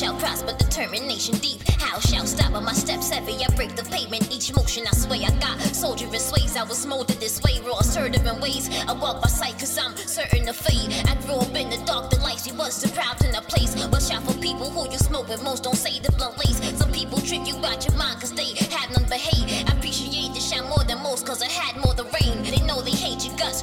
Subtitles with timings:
[0.00, 1.60] prosper, determination deep.
[1.78, 3.44] How shall stop on my steps heavy?
[3.44, 5.24] I break the pavement, each motion I sway.
[5.24, 8.70] I got soldierous sways, I was molded this way, raw, assertive in ways.
[8.88, 10.88] I walk by sight, cause I'm certain of fate.
[11.08, 13.76] I grew up in the dark, the lights, we was deprived in a place.
[13.92, 16.58] Watch out for people who you smoke with, most don't say the blunt lace.
[16.78, 19.68] Some people trick you out your mind, cause they have none but hate.
[19.68, 22.42] I appreciate the shine more than most, cause I had more than rain.
[22.42, 23.60] They know they hate your guts,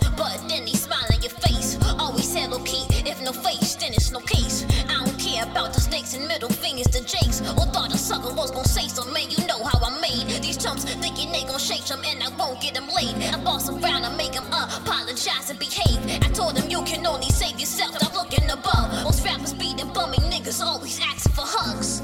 [5.51, 7.41] about the snakes and middle fingers to jakes.
[7.41, 10.27] Or thought a sucker was gonna say so, man, you know how I made.
[10.41, 13.15] These chumps thinking they gon' shake them and I won't get them laid.
[13.33, 15.99] I boss around and make them apologize and behave.
[16.23, 18.91] I told them you can only save yourself, stop looking above.
[19.03, 22.01] Most rappers beating bumming niggas always asking for hugs.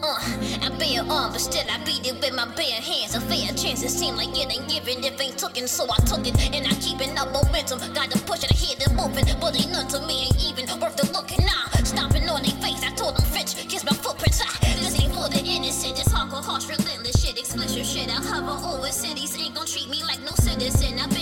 [0.00, 0.57] Uh,
[0.88, 3.14] I bear arm, but still I beat it with my bare hands.
[3.14, 6.26] A fair chance, it seem like it ain't given if ain't tooken, so I took
[6.26, 6.32] it.
[6.54, 9.28] And I keeping up momentum, got to push it ahead and moving.
[9.40, 11.44] But ain't none to me, ain't even worth the looking.
[11.44, 14.40] Nah, stomping on their face, I told them French, kiss my footprints.
[14.42, 18.08] Ah, this ain't for the innocent, this hardcore, harsh, relentless shit, explicit shit.
[18.08, 20.98] I hover over cities, ain't gon' treat me like no citizen.
[20.98, 21.17] I've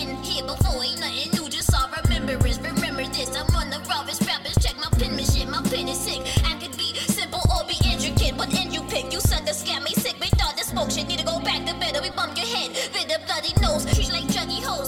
[14.47, 14.86] Treat like